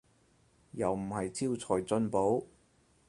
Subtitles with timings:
[0.71, 2.43] 又唔係招財進寶